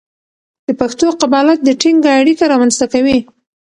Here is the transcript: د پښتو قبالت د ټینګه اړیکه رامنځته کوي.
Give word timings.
د 0.67 0.69
پښتو 0.79 1.07
قبالت 1.21 1.59
د 1.63 1.69
ټینګه 1.81 2.09
اړیکه 2.21 2.43
رامنځته 2.51 2.85
کوي. 2.93 3.17